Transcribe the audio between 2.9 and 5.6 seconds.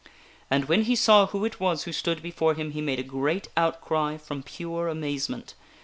a great outcry from pure amazement.